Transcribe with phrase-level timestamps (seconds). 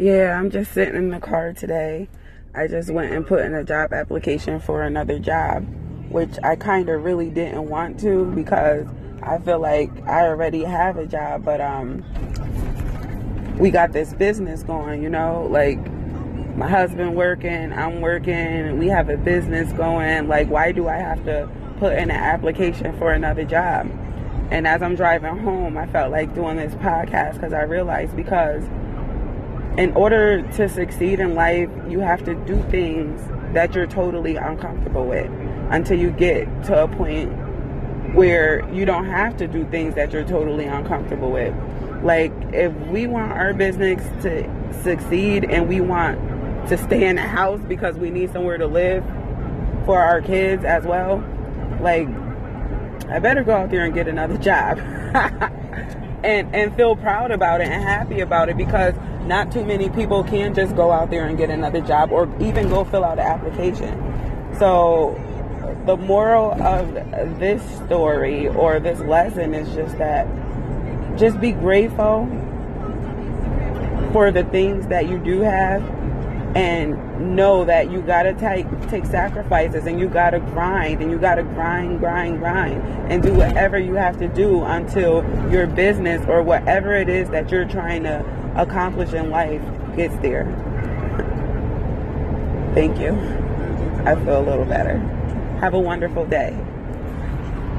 [0.00, 2.08] Yeah, I'm just sitting in the car today.
[2.54, 5.66] I just went and put in a job application for another job,
[6.08, 8.86] which I kind of really didn't want to because
[9.24, 12.04] I feel like I already have a job, but um
[13.58, 15.84] we got this business going, you know, like
[16.54, 20.28] my husband working, I'm working, we have a business going.
[20.28, 23.90] Like why do I have to put in an application for another job?
[24.52, 28.62] And as I'm driving home, I felt like doing this podcast because I realized because
[29.78, 33.22] in order to succeed in life, you have to do things
[33.54, 35.30] that you're totally uncomfortable with
[35.70, 37.32] until you get to a point
[38.12, 41.54] where you don't have to do things that you're totally uncomfortable with.
[42.02, 47.22] Like, if we want our business to succeed and we want to stay in the
[47.22, 49.04] house because we need somewhere to live
[49.86, 51.24] for our kids as well,
[51.80, 52.08] like,
[53.08, 54.78] I better go out there and get another job.
[56.24, 58.94] And and feel proud about it and happy about it because
[59.26, 62.68] not too many people can just go out there and get another job or even
[62.68, 64.56] go fill out an application.
[64.58, 65.16] So
[65.86, 66.92] the moral of
[67.38, 70.26] this story or this lesson is just that
[71.16, 72.26] just be grateful
[74.12, 75.82] for the things that you do have
[76.58, 81.44] and know that you gotta take take sacrifices and you gotta grind and you gotta
[81.44, 86.96] grind, grind, grind and do whatever you have to do until your business or whatever
[86.96, 88.24] it is that you're trying to
[88.56, 89.62] accomplish in life
[89.94, 90.46] gets there.
[92.74, 93.12] Thank you.
[94.04, 94.98] I feel a little better.
[95.60, 96.58] Have a wonderful day.